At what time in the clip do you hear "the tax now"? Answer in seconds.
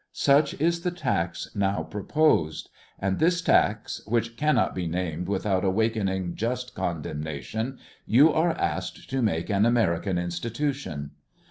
0.81-1.83